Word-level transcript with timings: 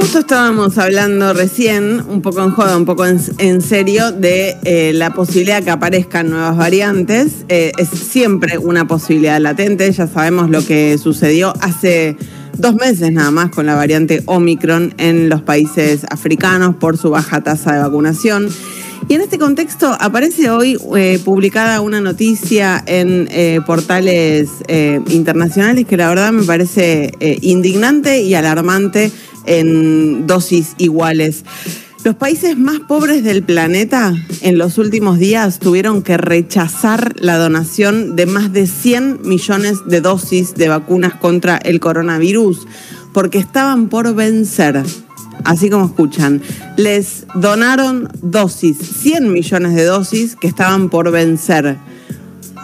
Justo 0.00 0.20
estábamos 0.20 0.78
hablando 0.78 1.32
recién, 1.32 2.00
un 2.08 2.22
poco 2.22 2.44
en 2.44 2.52
joda, 2.52 2.76
un 2.76 2.84
poco 2.84 3.04
en, 3.04 3.60
serio, 3.60 4.12
de 4.12 4.56
eh, 4.62 4.92
la 4.94 5.12
posibilidad 5.12 5.60
que 5.60 5.70
aparezcan 5.70 6.30
nuevas 6.30 6.56
variantes. 6.56 7.44
Eh, 7.48 7.72
es 7.76 7.88
siempre 7.88 8.58
una 8.58 8.86
posibilidad 8.86 9.40
latente, 9.40 9.90
ya 9.90 10.06
sabemos 10.06 10.50
lo 10.50 10.64
que 10.64 10.96
sucedió 10.98 11.52
hace 11.60 12.16
dos 12.56 12.76
meses 12.76 13.10
nada 13.10 13.32
más 13.32 13.50
con 13.50 13.66
la 13.66 13.74
variante 13.74 14.22
Omicron 14.26 14.94
en 14.98 15.28
los 15.28 15.42
países 15.42 16.06
africanos 16.08 16.76
por 16.76 16.96
su 16.96 17.10
baja 17.10 17.40
tasa 17.40 17.74
de 17.74 17.80
vacunación. 17.80 18.48
Y 19.08 19.14
en 19.14 19.20
este 19.20 19.38
contexto 19.38 19.96
aparece 19.98 20.50
hoy 20.50 20.78
eh, 20.96 21.20
publicada 21.24 21.80
una 21.80 22.00
noticia 22.00 22.82
en 22.86 23.28
portales 23.64 24.48
internacionales 25.08 25.86
que 25.86 25.96
la 25.96 26.08
verdad 26.08 26.30
me 26.30 26.44
parece 26.44 27.12
indignante 27.40 28.20
y 28.20 28.34
alarmante 28.34 29.10
en 29.48 30.26
dosis 30.26 30.74
iguales. 30.78 31.44
Los 32.04 32.14
países 32.14 32.56
más 32.56 32.78
pobres 32.80 33.24
del 33.24 33.42
planeta 33.42 34.14
en 34.42 34.56
los 34.56 34.78
últimos 34.78 35.18
días 35.18 35.58
tuvieron 35.58 36.02
que 36.02 36.16
rechazar 36.16 37.14
la 37.18 37.36
donación 37.38 38.14
de 38.14 38.26
más 38.26 38.52
de 38.52 38.66
100 38.66 39.22
millones 39.22 39.78
de 39.86 40.00
dosis 40.00 40.54
de 40.54 40.68
vacunas 40.68 41.14
contra 41.14 41.56
el 41.56 41.80
coronavirus 41.80 42.66
porque 43.12 43.38
estaban 43.38 43.88
por 43.88 44.14
vencer 44.14 44.84
así 45.44 45.70
como 45.70 45.86
escuchan, 45.86 46.42
les 46.76 47.26
donaron 47.34 48.08
dosis, 48.22 48.78
100 48.78 49.32
millones 49.32 49.74
de 49.74 49.84
dosis 49.84 50.36
que 50.36 50.46
estaban 50.46 50.90
por 50.90 51.10
vencer. 51.10 51.78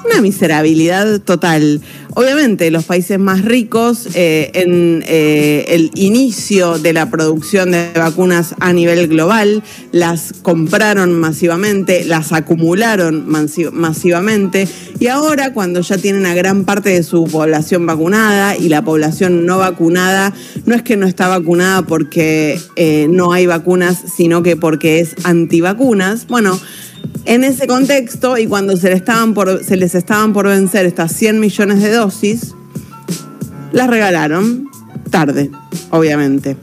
Una 0.05 0.21
miserabilidad 0.21 1.21
total. 1.21 1.81
Obviamente, 2.17 2.71
los 2.71 2.85
países 2.85 3.19
más 3.19 3.45
ricos, 3.45 4.09
eh, 4.15 4.51
en 4.55 5.03
eh, 5.07 5.65
el 5.69 5.91
inicio 5.95 6.79
de 6.79 6.93
la 6.93 7.11
producción 7.11 7.73
de 7.73 7.91
vacunas 7.95 8.55
a 8.61 8.73
nivel 8.73 9.09
global, 9.09 9.63
las 9.93 10.33
compraron 10.43 11.19
masivamente, 11.19 12.05
las 12.05 12.33
acumularon 12.33 13.25
masivamente, 13.27 14.69
y 15.01 15.09
ahora, 15.09 15.53
cuando 15.53 15.81
ya 15.81 15.99
tienen 15.99 16.25
a 16.25 16.35
gran 16.35 16.65
parte 16.65 16.91
de 16.91 17.03
su 17.03 17.25
población 17.25 17.85
vacunada 17.85 18.57
y 18.57 18.69
la 18.69 18.85
población 18.85 19.45
no 19.45 19.59
vacunada, 19.59 20.33
no 20.67 20.75
es 20.75 20.83
que 20.83 20.97
no 20.97 21.07
está 21.07 21.27
vacunada 21.27 21.83
porque 21.83 22.61
eh, 22.77 23.07
no 23.11 23.33
hay 23.33 23.47
vacunas, 23.47 23.99
sino 24.17 24.43
que 24.43 24.57
porque 24.57 25.01
es 25.01 25.17
antivacunas, 25.25 26.27
bueno, 26.29 26.61
en 27.27 27.45
ese 27.45 27.67
contexto, 27.67 28.37
y 28.39 28.47
cuando 28.47 28.77
se, 28.77 29.03
se 29.65 29.77
les 29.77 29.95
estaban 29.95 30.33
por 30.33 30.47
vencer 30.47 30.87
estas 30.87 31.13
100 31.13 31.41
millones 31.41 31.83
de 31.83 31.93
dosis, 31.93 32.55
las 33.73 33.89
regalaron 33.89 34.69
tarde, 35.11 35.51
obviamente. 35.91 36.57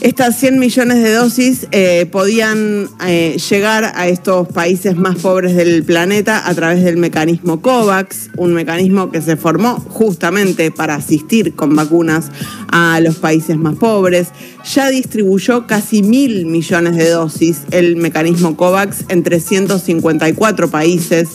Estas 0.00 0.38
100 0.38 0.58
millones 0.60 1.02
de 1.02 1.12
dosis 1.12 1.66
eh, 1.72 2.06
podían 2.10 2.88
eh, 3.04 3.36
llegar 3.50 3.92
a 3.96 4.06
estos 4.06 4.46
países 4.46 4.96
más 4.96 5.16
pobres 5.16 5.56
del 5.56 5.82
planeta 5.82 6.48
a 6.48 6.54
través 6.54 6.84
del 6.84 6.98
mecanismo 6.98 7.60
COVAX, 7.60 8.30
un 8.36 8.54
mecanismo 8.54 9.10
que 9.10 9.20
se 9.20 9.36
formó 9.36 9.80
justamente 9.80 10.70
para 10.70 10.94
asistir 10.94 11.54
con 11.54 11.74
vacunas 11.74 12.30
a 12.70 13.00
los 13.00 13.16
países 13.16 13.56
más 13.56 13.74
pobres. 13.76 14.28
Ya 14.72 14.88
distribuyó 14.88 15.66
casi 15.66 16.02
mil 16.02 16.46
millones 16.46 16.96
de 16.96 17.08
dosis 17.10 17.62
el 17.72 17.96
mecanismo 17.96 18.56
COVAX 18.56 19.04
en 19.08 19.24
354 19.24 20.70
países 20.70 21.28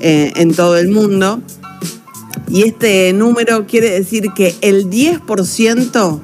eh, 0.00 0.32
en 0.34 0.54
todo 0.54 0.76
el 0.76 0.88
mundo. 0.88 1.40
Y 2.48 2.62
este 2.62 3.12
número 3.12 3.66
quiere 3.66 3.90
decir 3.90 4.32
que 4.34 4.54
el 4.62 4.90
10% 4.90 6.20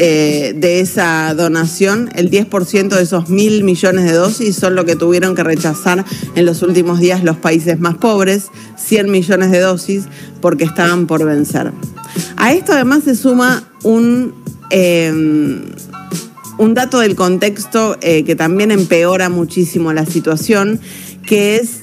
eh, 0.00 0.54
de 0.56 0.78
esa 0.78 1.34
donación, 1.34 2.08
el 2.14 2.30
10% 2.30 2.88
de 2.88 3.02
esos 3.02 3.28
mil 3.30 3.64
millones 3.64 4.04
de 4.04 4.12
dosis 4.12 4.54
son 4.54 4.76
lo 4.76 4.84
que 4.84 4.94
tuvieron 4.94 5.34
que 5.34 5.42
rechazar 5.42 6.04
en 6.36 6.46
los 6.46 6.62
últimos 6.62 7.00
días 7.00 7.24
los 7.24 7.36
países 7.36 7.80
más 7.80 7.96
pobres, 7.96 8.44
100 8.76 9.10
millones 9.10 9.50
de 9.50 9.58
dosis, 9.58 10.04
porque 10.40 10.62
estaban 10.62 11.08
por 11.08 11.24
vencer. 11.24 11.72
A 12.36 12.52
esto 12.52 12.74
además 12.74 13.02
se 13.02 13.16
suma 13.16 13.68
un, 13.82 14.34
eh, 14.70 15.10
un 16.58 16.74
dato 16.74 17.00
del 17.00 17.16
contexto 17.16 17.96
eh, 18.00 18.22
que 18.22 18.36
también 18.36 18.70
empeora 18.70 19.28
muchísimo 19.28 19.92
la 19.92 20.06
situación, 20.06 20.78
que 21.26 21.56
es 21.56 21.80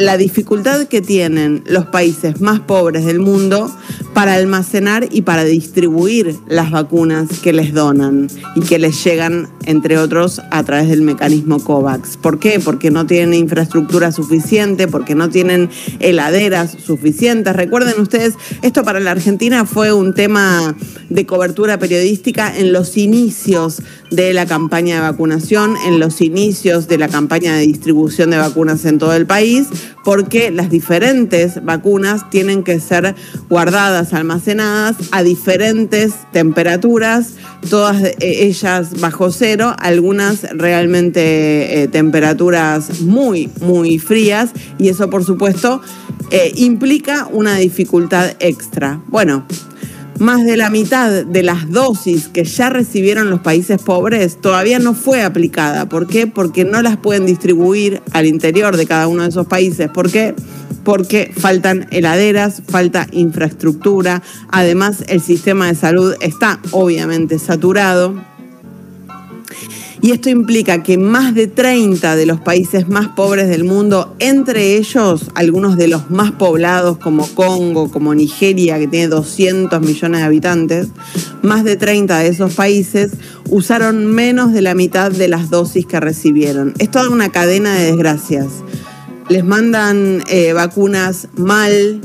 la 0.00 0.16
dificultad 0.16 0.88
que 0.88 1.00
tienen 1.00 1.62
los 1.66 1.86
países 1.86 2.40
más 2.40 2.58
pobres 2.58 3.04
del 3.04 3.20
mundo 3.20 3.72
para 4.16 4.32
almacenar 4.32 5.08
y 5.10 5.20
para 5.20 5.44
distribuir 5.44 6.38
las 6.48 6.70
vacunas 6.70 7.28
que 7.42 7.52
les 7.52 7.74
donan 7.74 8.28
y 8.54 8.60
que 8.62 8.78
les 8.78 9.04
llegan, 9.04 9.50
entre 9.66 9.98
otros, 9.98 10.40
a 10.50 10.64
través 10.64 10.88
del 10.88 11.02
mecanismo 11.02 11.58
COVAX. 11.58 12.16
¿Por 12.16 12.38
qué? 12.38 12.60
Porque 12.60 12.90
no 12.90 13.06
tienen 13.06 13.34
infraestructura 13.34 14.12
suficiente, 14.12 14.88
porque 14.88 15.14
no 15.14 15.28
tienen 15.28 15.70
heladeras 16.00 16.76
suficientes. 16.84 17.54
Recuerden 17.54 18.00
ustedes, 18.00 18.34
esto 18.62 18.84
para 18.84 19.00
la 19.00 19.10
Argentina 19.10 19.66
fue 19.66 19.92
un 19.92 20.14
tema 20.14 20.74
de 21.10 21.26
cobertura 21.26 21.78
periodística 21.78 22.56
en 22.56 22.72
los 22.72 22.96
inicios 22.96 23.82
de 24.10 24.32
la 24.32 24.46
campaña 24.46 24.96
de 24.96 25.00
vacunación, 25.02 25.76
en 25.86 25.98
los 25.98 26.20
inicios 26.20 26.88
de 26.88 26.98
la 26.98 27.08
campaña 27.08 27.54
de 27.54 27.66
distribución 27.66 28.30
de 28.30 28.38
vacunas 28.38 28.84
en 28.84 28.98
todo 28.98 29.14
el 29.14 29.26
país, 29.26 29.66
porque 30.04 30.50
las 30.50 30.70
diferentes 30.70 31.64
vacunas 31.64 32.30
tienen 32.30 32.62
que 32.62 32.78
ser 32.78 33.14
guardadas, 33.48 34.12
almacenadas 34.12 34.96
a 35.10 35.22
diferentes 35.22 36.12
temperaturas, 36.32 37.32
todas 37.68 38.02
eh, 38.02 38.16
ellas 38.20 39.00
bajo 39.00 39.32
cero, 39.32 39.55
algunas 39.64 40.42
realmente 40.56 41.82
eh, 41.82 41.88
temperaturas 41.88 43.00
muy, 43.00 43.50
muy 43.60 43.98
frías, 43.98 44.50
y 44.78 44.88
eso 44.88 45.08
por 45.10 45.24
supuesto 45.24 45.80
eh, 46.30 46.52
implica 46.56 47.28
una 47.30 47.56
dificultad 47.56 48.32
extra. 48.40 49.00
Bueno, 49.08 49.46
más 50.18 50.44
de 50.44 50.56
la 50.56 50.70
mitad 50.70 51.24
de 51.24 51.42
las 51.42 51.70
dosis 51.70 52.28
que 52.28 52.44
ya 52.44 52.70
recibieron 52.70 53.28
los 53.28 53.40
países 53.40 53.82
pobres 53.82 54.40
todavía 54.40 54.78
no 54.78 54.94
fue 54.94 55.22
aplicada. 55.22 55.88
¿Por 55.88 56.06
qué? 56.06 56.26
Porque 56.26 56.64
no 56.64 56.80
las 56.80 56.96
pueden 56.96 57.26
distribuir 57.26 58.00
al 58.12 58.26
interior 58.26 58.76
de 58.76 58.86
cada 58.86 59.08
uno 59.08 59.24
de 59.24 59.28
esos 59.28 59.46
países. 59.46 59.90
¿Por 59.90 60.10
qué? 60.10 60.34
Porque 60.84 61.32
faltan 61.36 61.86
heladeras, 61.90 62.62
falta 62.66 63.06
infraestructura. 63.12 64.22
Además, 64.48 65.04
el 65.08 65.20
sistema 65.20 65.66
de 65.66 65.74
salud 65.74 66.14
está 66.20 66.60
obviamente 66.70 67.38
saturado. 67.38 68.14
Y 70.02 70.10
esto 70.10 70.28
implica 70.28 70.82
que 70.82 70.98
más 70.98 71.34
de 71.34 71.46
30 71.46 72.16
de 72.16 72.26
los 72.26 72.40
países 72.40 72.88
más 72.88 73.08
pobres 73.08 73.48
del 73.48 73.64
mundo, 73.64 74.14
entre 74.18 74.76
ellos 74.76 75.30
algunos 75.34 75.76
de 75.76 75.88
los 75.88 76.10
más 76.10 76.32
poblados 76.32 76.98
como 76.98 77.26
Congo, 77.28 77.90
como 77.90 78.14
Nigeria, 78.14 78.78
que 78.78 78.88
tiene 78.88 79.08
200 79.08 79.80
millones 79.80 80.20
de 80.20 80.26
habitantes, 80.26 80.88
más 81.42 81.64
de 81.64 81.76
30 81.76 82.18
de 82.18 82.28
esos 82.28 82.54
países 82.54 83.12
usaron 83.48 84.06
menos 84.06 84.52
de 84.52 84.62
la 84.62 84.74
mitad 84.74 85.10
de 85.10 85.28
las 85.28 85.50
dosis 85.50 85.86
que 85.86 86.00
recibieron. 86.00 86.74
Es 86.78 86.90
toda 86.90 87.08
una 87.08 87.30
cadena 87.30 87.74
de 87.74 87.86
desgracias. 87.86 88.46
Les 89.28 89.44
mandan 89.44 90.22
eh, 90.28 90.52
vacunas 90.52 91.28
mal, 91.36 92.00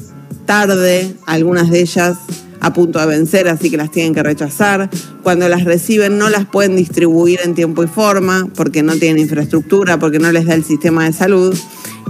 tarde, 0.46 1.14
algunas 1.26 1.70
de 1.70 1.82
ellas 1.82 2.18
a 2.62 2.74
punto 2.74 3.00
de 3.00 3.08
vencer, 3.08 3.48
así 3.48 3.70
que 3.70 3.78
las 3.78 3.92
tienen 3.92 4.14
que 4.14 4.24
rechazar. 4.24 4.90
Cuando 5.24 5.50
las 5.50 5.66
reciben 5.66 6.18
no 6.18 6.30
las 6.30 6.46
pueden 6.46 6.76
distribuir 6.76 7.40
en 7.44 7.56
tiempo 7.56 7.84
y 7.84 7.88
forma 7.88 8.48
porque 8.56 8.84
no 8.84 8.96
tienen 8.96 9.20
infraestructura, 9.24 10.00
porque 10.00 10.20
no 10.20 10.32
les 10.32 10.46
da 10.46 10.54
el 10.54 10.64
sistema 10.64 11.06
de 11.06 11.14
salud. 11.14 11.54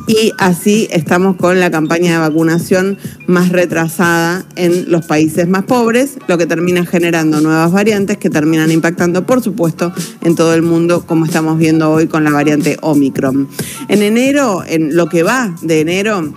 Y 0.08 0.34
así 0.38 0.88
estamos 0.92 1.38
con 1.38 1.60
la 1.60 1.70
campaña 1.70 2.14
de 2.14 2.18
vacunación 2.18 2.98
más 3.28 3.50
retrasada 3.50 4.44
en 4.56 4.92
los 4.92 5.06
países 5.06 5.48
más 5.48 5.64
pobres, 5.64 6.18
lo 6.28 6.38
que 6.38 6.46
termina 6.46 6.86
generando 6.86 7.40
nuevas 7.40 7.72
variantes 7.72 8.18
que 8.18 8.30
terminan 8.30 8.72
impactando, 8.72 9.26
por 9.26 9.42
supuesto, 9.42 9.94
en 10.22 10.36
todo 10.36 10.54
el 10.54 10.64
mundo, 10.64 11.06
como 11.06 11.26
estamos 11.26 11.58
viendo 11.58 11.92
hoy 11.92 12.08
con 12.08 12.24
la 12.24 12.32
variante 12.32 12.78
Omicron. 12.82 13.48
En 13.88 14.02
enero, 14.02 14.64
en 14.68 14.96
lo 14.96 15.08
que 15.08 15.24
va 15.24 15.56
de 15.62 15.82
enero, 15.82 16.34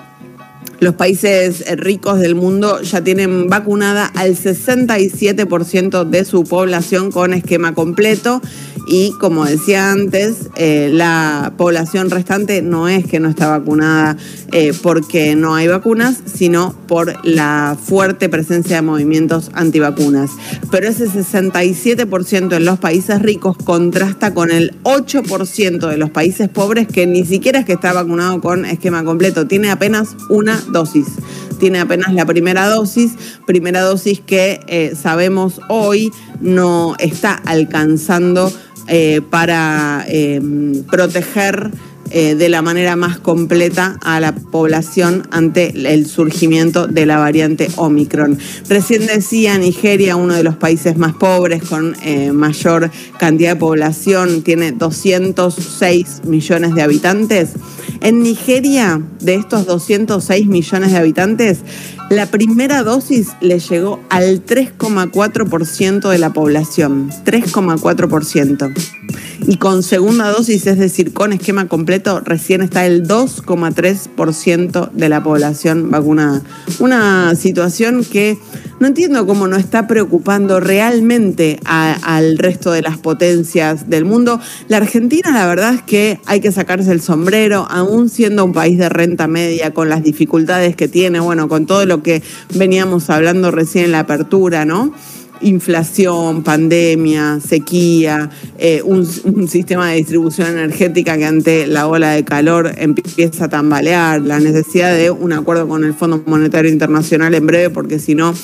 los 0.85 0.95
países 0.95 1.65
ricos 1.79 2.21
del 2.21 2.35
mundo 2.35 2.83
ya 2.83 3.03
tienen 3.03 3.49
vacunada 3.49 4.05
al 4.05 4.37
67% 4.37 6.05
de 6.05 6.25
su 6.27 6.45
población 6.45 7.11
con 7.11 7.33
esquema 7.33 7.75
completo 7.75 8.43
y 8.87 9.13
como 9.13 9.45
decía 9.45 9.91
antes, 9.91 10.51
eh, 10.57 10.91
la 10.93 11.53
población 11.57 12.11
restante 12.11 12.63
no 12.63 12.89
es 12.89 13.07
que 13.07 13.21
no 13.21 13.29
está 13.29 13.49
vacunada 13.49 14.17
eh, 14.53 14.73
porque 14.83 15.37
no 15.37 15.55
hay 15.55 15.69
vacunas, 15.69 16.19
sino 16.27 16.75
por 16.87 17.15
la 17.25 17.77
fuerte 17.83 18.29
presencia 18.29 18.77
de 18.77 18.83
movimientos 18.83 19.51
antivacunas. 19.55 20.31
Pero 20.71 20.89
ese 20.89 21.09
67% 21.09 22.57
en 22.57 22.65
los 22.65 22.79
países 22.79 23.23
ricos 23.23 23.57
contrasta 23.57 24.35
con 24.35 24.51
el 24.51 24.75
8% 24.83 25.89
de 25.89 25.97
los 25.97 26.11
países 26.11 26.49
pobres 26.49 26.87
que 26.87 27.07
ni 27.07 27.25
siquiera 27.25 27.61
es 27.61 27.65
que 27.65 27.73
está 27.73 27.93
vacunado 27.93 28.41
con 28.41 28.65
esquema 28.65 29.05
completo, 29.05 29.47
tiene 29.47 29.71
apenas 29.71 30.17
una 30.29 30.61
dosis. 30.71 31.07
Tiene 31.59 31.81
apenas 31.81 32.13
la 32.13 32.27
primera 32.27 32.67
dosis, 32.67 33.13
primera 33.47 33.81
dosis 33.81 34.21
que 34.21 34.61
eh, 34.67 34.95
sabemos 35.01 35.61
hoy 35.69 36.11
no 36.41 36.97
está 36.99 37.33
alcanzando 37.33 38.53
eh, 38.89 39.21
para 39.31 40.07
proteger 40.91 41.71
eh, 42.11 42.35
de 42.35 42.49
la 42.49 42.63
manera 42.63 42.97
más 42.97 43.19
completa 43.19 43.99
a 44.03 44.21
la 44.21 44.35
población 44.35 45.27
ante 45.31 45.93
el 45.93 46.07
surgimiento 46.07 46.87
de 46.87 47.07
la 47.07 47.19
variante 47.19 47.69
Omicron. 47.75 48.39
Recién 48.69 49.07
decía 49.07 49.59
Nigeria, 49.59 50.15
uno 50.15 50.35
de 50.35 50.45
los 50.45 50.55
países 50.55 50.97
más 50.97 51.15
pobres 51.15 51.65
con 51.65 51.97
eh, 52.05 52.31
mayor 52.31 52.91
cantidad 53.19 53.55
de 53.55 53.57
población, 53.57 54.43
tiene 54.43 54.71
206 54.71 56.23
millones 56.25 56.75
de 56.75 56.83
habitantes. 56.83 57.51
En 58.05 58.23
Nigeria, 58.23 59.01
de 59.21 59.35
estos 59.35 59.65
206 59.65 60.47
millones 60.47 60.93
de 60.93 60.99
habitantes, 60.99 61.61
la 62.11 62.27
primera 62.27 62.83
dosis 62.83 63.29
le 63.41 63.59
llegó 63.59 63.99
al 64.11 64.45
3,4% 64.45 66.11
de 66.11 66.19
la 66.19 66.31
población. 66.35 67.11
3,4% 67.25 68.75
y 69.47 69.57
con 69.57 69.83
segunda 69.83 70.31
dosis, 70.31 70.67
es 70.67 70.79
decir, 70.79 71.13
con 71.13 71.33
esquema 71.33 71.69
completo, 71.69 72.21
recién 72.21 72.63
está 72.63 72.87
el 72.87 73.07
2,3% 73.07 74.91
de 74.93 75.09
la 75.09 75.23
población 75.23 75.91
vacunada. 75.91 76.43
Una 76.79 77.35
situación 77.35 78.05
que 78.05 78.39
no 78.81 78.87
entiendo 78.87 79.27
cómo 79.27 79.47
no 79.47 79.57
está 79.57 79.87
preocupando 79.87 80.61
realmente 80.61 81.61
al 81.65 82.39
resto 82.39 82.73
de 82.73 82.83
las 82.83 82.99
potencias 82.99 83.89
del 83.89 84.05
mundo. 84.05 84.41
La 84.69 84.79
Argentina, 84.79 85.31
la 85.31 85.47
verdad 85.47 85.75
es 85.75 85.83
que 85.83 86.21
hay 86.27 86.41
que 86.41 86.53
sacarse 86.53 86.93
el 86.93 87.01
sombrero, 87.01 87.67
aún 87.71 88.09
siendo 88.09 88.45
un 88.45 88.53
país 88.53 88.79
de 88.79 88.89
renta 88.89 89.27
media, 89.27 89.73
con 89.73 89.89
las 89.89 90.03
dificultades 90.03 90.77
que 90.77 90.89
tiene, 90.89 91.21
bueno, 91.21 91.49
con 91.49 91.67
todo 91.67 91.87
lo 91.87 92.03
que 92.03 92.23
veníamos 92.55 93.11
hablando 93.11 93.51
recién 93.51 93.87
en 93.87 93.93
la 93.93 94.01
apertura, 94.01 94.65
¿no? 94.65 94.93
Inflación, 95.45 96.43
pandemia, 96.43 97.39
sequía, 97.41 98.31
eh, 98.59 98.83
un, 98.83 99.05
sistema 99.49 99.91
de 99.91 99.97
distribución 99.97 100.49
energética 100.49 101.17
que 101.17 101.25
ante 101.25 101.67
la 101.67 101.87
ola 101.87 102.13
de 102.13 102.25
calor 102.25 102.73
empieza 102.77 103.45
a 103.45 103.49
tambalear, 103.49 104.21
la 104.23 104.41
necesidad 104.41 104.95
de 104.95 105.11
un 105.11 105.33
acuerdo 105.33 105.69
con 105.69 105.85
el 105.85 105.95
Fondo 105.95 106.23
Monetario 106.27 106.71
Internacional 106.71 107.35
en 107.35 107.47
breve, 107.47 107.71
porque 107.71 107.99
si 107.99 108.15
no 108.15 108.35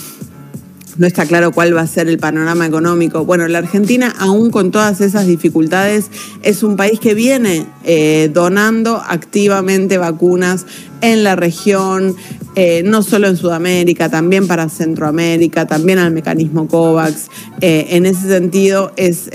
no 0.98 1.06
está 1.06 1.26
claro 1.26 1.52
cuál 1.52 1.76
va 1.76 1.82
a 1.82 1.86
ser 1.86 2.08
el 2.08 2.18
panorama 2.18 2.66
económico. 2.66 3.24
Bueno, 3.24 3.46
la 3.48 3.58
Argentina, 3.58 4.14
aún 4.18 4.50
con 4.50 4.70
todas 4.70 5.00
esas 5.00 5.26
dificultades, 5.26 6.06
es 6.42 6.62
un 6.62 6.76
país 6.76 7.00
que 7.00 7.14
viene 7.14 7.66
eh, 7.84 8.30
donando 8.32 8.96
activamente 8.96 9.98
vacunas 9.98 10.66
en 11.00 11.24
la 11.24 11.36
región, 11.36 12.14
eh, 12.56 12.82
no 12.84 13.02
solo 13.02 13.28
en 13.28 13.36
Sudamérica, 13.36 14.10
también 14.10 14.46
para 14.46 14.68
Centroamérica, 14.68 15.66
también 15.66 15.98
al 15.98 16.12
mecanismo 16.12 16.68
COVAX. 16.68 17.28
Eh, 17.60 17.86
en 17.90 18.06
ese 18.06 18.28
sentido, 18.28 18.92
es 18.96 19.30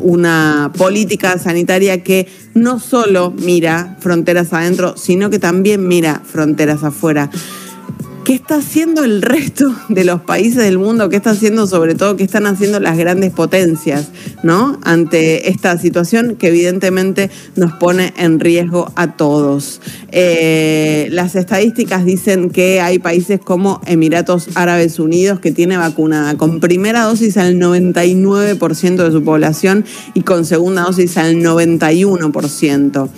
una 0.00 0.72
política 0.76 1.38
sanitaria 1.38 2.02
que 2.02 2.28
no 2.54 2.78
solo 2.78 3.32
mira 3.36 3.96
fronteras 4.00 4.52
adentro, 4.52 4.96
sino 4.96 5.30
que 5.30 5.38
también 5.38 5.86
mira 5.88 6.22
fronteras 6.24 6.82
afuera. 6.82 7.30
¿Qué 8.26 8.34
está 8.34 8.56
haciendo 8.56 9.04
el 9.04 9.22
resto 9.22 9.72
de 9.88 10.02
los 10.02 10.20
países 10.20 10.64
del 10.64 10.78
mundo? 10.78 11.08
¿Qué 11.08 11.14
está 11.14 11.30
haciendo 11.30 11.68
sobre 11.68 11.94
todo, 11.94 12.16
qué 12.16 12.24
están 12.24 12.46
haciendo 12.46 12.80
las 12.80 12.98
grandes 12.98 13.30
potencias, 13.30 14.08
¿no? 14.42 14.80
Ante 14.82 15.48
esta 15.48 15.78
situación 15.78 16.34
que 16.34 16.48
evidentemente 16.48 17.30
nos 17.54 17.74
pone 17.74 18.12
en 18.16 18.40
riesgo 18.40 18.90
a 18.96 19.12
todos. 19.16 19.80
Eh, 20.10 21.06
las 21.12 21.36
estadísticas 21.36 22.04
dicen 22.04 22.50
que 22.50 22.80
hay 22.80 22.98
países 22.98 23.38
como 23.38 23.80
Emiratos 23.86 24.48
Árabes 24.56 24.98
Unidos 24.98 25.38
que 25.38 25.52
tiene 25.52 25.76
vacunada 25.76 26.36
con 26.36 26.58
primera 26.58 27.04
dosis 27.04 27.36
al 27.36 27.60
99% 27.60 29.04
de 29.04 29.12
su 29.12 29.22
población 29.22 29.84
y 30.14 30.22
con 30.22 30.44
segunda 30.44 30.82
dosis 30.82 31.16
al 31.16 31.36
91%. 31.36 33.08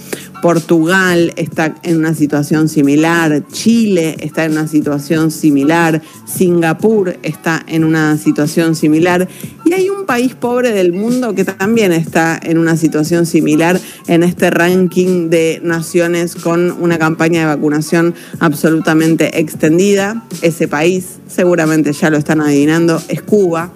Portugal 0.42 1.32
está 1.36 1.74
en 1.82 1.98
una 1.98 2.14
situación 2.14 2.68
similar, 2.68 3.42
Chile 3.52 4.16
está 4.20 4.44
en 4.44 4.52
una 4.52 4.68
situación 4.68 5.30
similar, 5.30 6.02
Singapur 6.26 7.16
está 7.22 7.64
en 7.66 7.84
una 7.84 8.16
situación 8.16 8.74
similar 8.74 9.28
y 9.64 9.72
hay 9.72 9.88
un 9.88 10.06
país 10.06 10.34
pobre 10.34 10.72
del 10.72 10.92
mundo 10.92 11.34
que 11.34 11.44
también 11.44 11.92
está 11.92 12.38
en 12.42 12.58
una 12.58 12.76
situación 12.76 13.26
similar 13.26 13.80
en 14.06 14.22
este 14.22 14.50
ranking 14.50 15.30
de 15.30 15.60
naciones 15.62 16.34
con 16.34 16.70
una 16.72 16.98
campaña 16.98 17.40
de 17.40 17.46
vacunación 17.46 18.14
absolutamente 18.38 19.40
extendida. 19.40 20.24
Ese 20.42 20.68
país, 20.68 21.18
seguramente 21.26 21.92
ya 21.92 22.10
lo 22.10 22.16
están 22.16 22.40
adivinando, 22.40 23.02
es 23.08 23.22
Cuba. 23.22 23.72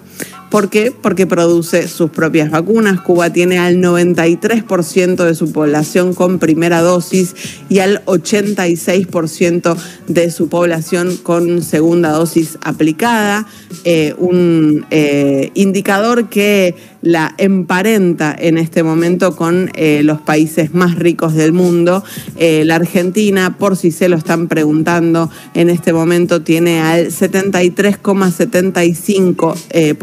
¿Por 0.53 0.69
qué? 0.69 0.91
Porque 0.91 1.25
produce 1.25 1.87
sus 1.87 2.11
propias 2.11 2.51
vacunas. 2.51 3.01
Cuba 3.01 3.31
tiene 3.31 3.57
al 3.57 3.77
93% 3.77 5.25
de 5.25 5.33
su 5.33 5.51
población 5.51 6.13
con 6.13 6.37
primera 6.37 6.81
dosis 6.81 7.33
y 7.69 7.79
al 7.79 8.05
86% 8.05 9.75
de 10.09 10.29
su 10.29 10.49
población 10.49 11.17
con 11.17 11.63
segunda 11.63 12.11
dosis 12.11 12.59
aplicada. 12.61 13.47
Eh, 13.83 14.13
un 14.19 14.85
eh, 14.91 15.49
indicador 15.55 16.29
que 16.29 16.75
la 17.03 17.35
emparenta 17.37 18.35
en 18.37 18.57
este 18.57 18.81
momento 18.81 19.35
con 19.35 19.69
eh, 19.75 20.01
los 20.03 20.19
países 20.21 20.73
más 20.73 20.95
ricos 20.95 21.35
del 21.35 21.53
mundo. 21.53 22.03
Eh, 22.37 22.63
la 22.65 22.73
Argentina, 22.75 23.57
por 23.59 23.77
si 23.77 23.91
se 23.91 24.09
lo 24.09 24.15
están 24.15 24.47
preguntando, 24.47 25.29
en 25.53 25.69
este 25.69 25.93
momento 25.93 26.41
tiene 26.41 26.81
al 26.81 27.05
73,75% 27.07 29.55
eh, 29.69 29.95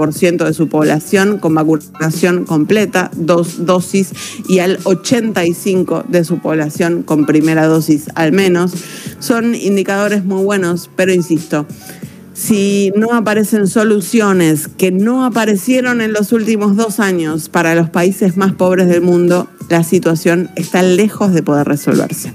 de 0.45 0.55
su 0.55 0.69
población 0.69 1.39
con 1.39 1.55
vacunación 1.55 2.45
completa, 2.45 3.11
dos 3.17 3.65
dosis, 3.65 4.13
y 4.47 4.59
al 4.59 4.79
85% 4.81 6.05
de 6.07 6.25
su 6.25 6.39
población 6.39 7.03
con 7.03 7.25
primera 7.25 7.67
dosis 7.67 8.09
al 8.15 8.33
menos. 8.33 8.73
Son 9.19 9.55
indicadores 9.55 10.23
muy 10.25 10.45
buenos, 10.45 10.91
pero 10.97 11.15
insisto, 11.15 11.65
si 12.41 12.91
no 12.97 13.13
aparecen 13.13 13.67
soluciones 13.67 14.67
que 14.67 14.91
no 14.91 15.27
aparecieron 15.27 16.01
en 16.01 16.15
los 16.15 16.33
últimos 16.33 16.75
dos 16.75 16.99
años 16.99 17.51
para 17.51 17.75
los 17.75 17.91
países 17.91 18.39
más 18.39 18.55
pobres 18.55 18.89
del 18.89 19.03
mundo, 19.03 19.49
la 19.69 19.85
situación 19.85 20.49
está 20.57 20.83
lejos 20.83 21.35
de 21.35 21.43
poder 21.43 21.69
resolverse. 21.69 22.33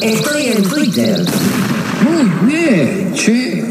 Estoy 0.00 0.46
en 0.46 0.62
Twitter. 0.62 1.20
Muy 2.04 2.48
bien, 2.50 3.12
che. 3.12 3.63